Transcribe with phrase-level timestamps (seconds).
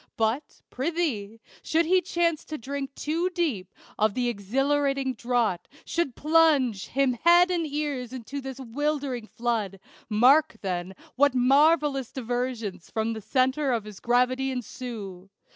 [0.17, 6.87] But, prithee, should he chance to drink too deep Of the exhilarating draught, should plunge
[6.87, 9.79] Him head and ears into this 'wildering flood,
[10.09, 15.29] Mark, then, what marvellous diversions From the centre of his gravity ensue.